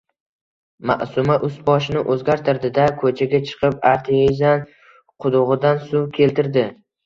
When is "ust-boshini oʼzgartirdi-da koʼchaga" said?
1.47-3.43